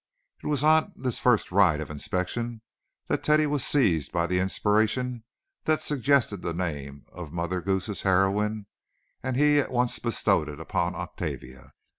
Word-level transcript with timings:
It 0.41 0.47
was 0.47 0.63
on 0.63 0.93
this 0.95 1.19
first 1.19 1.51
ride 1.51 1.79
of 1.79 1.91
inspection 1.91 2.63
that 3.05 3.21
Teddy 3.23 3.45
was 3.45 3.63
seized 3.63 4.11
by 4.11 4.25
the 4.25 4.39
inspiration 4.39 5.23
that 5.65 5.83
suggested 5.83 6.41
the 6.41 6.55
name 6.55 7.05
of 7.11 7.31
Mother 7.31 7.61
Goose's 7.61 8.01
heroine, 8.01 8.65
and 9.21 9.37
he 9.37 9.59
at 9.59 9.69
once 9.69 9.99
bestowed 9.99 10.49
it 10.49 10.59
upon 10.59 10.95
Octavia. 10.95 11.73